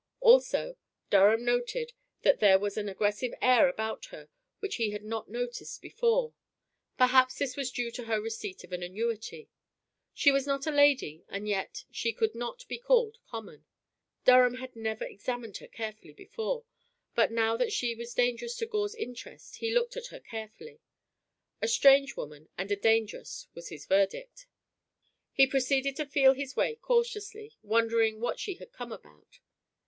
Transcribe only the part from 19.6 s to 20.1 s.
looked at